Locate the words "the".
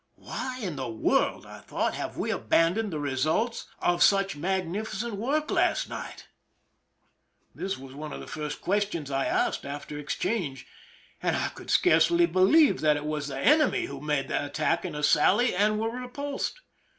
0.77-0.89, 2.89-2.97, 6.17-6.17, 8.19-8.25, 13.27-13.37, 14.29-14.43